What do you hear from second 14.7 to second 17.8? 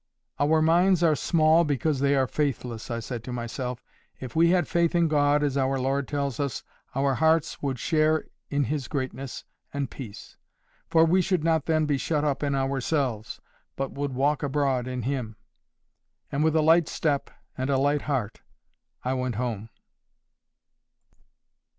in Him." And with a light step and a